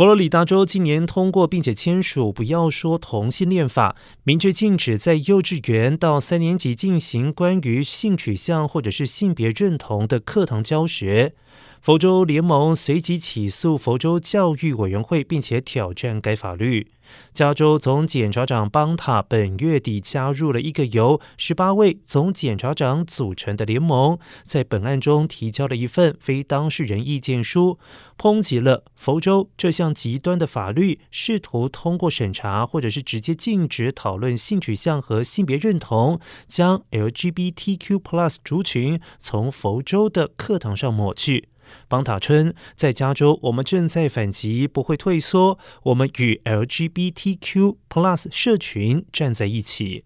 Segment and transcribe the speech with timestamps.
[0.00, 3.94] 佛罗里达州今年通过并且签署《不要说同性恋法》，
[4.24, 11.34] 明确禁止在幼稚园到三年级进行关于性取向或者是性别认同的课堂教学。
[11.80, 16.88] 佛州联盟随即起诉佛州教育委员会，并且挑战该法律。
[17.32, 27.78] 加州总检察长邦塔本月底加入了一个由十八位总检察长组成的联盟，在本案中提交了一份非当事人意见书，
[28.18, 41.48] 抨击了佛州这项极端的法律，试图通过审查或者是直接禁止讨论性取向和性别认同，将 LGBTQ+ 族群从佛州的课堂上抹去。
[41.88, 45.58] 邦塔称，在加州，我们正在反击，不会退缩。
[45.84, 47.76] 我们与 LGBTQ+
[48.30, 50.04] 社群站在一起。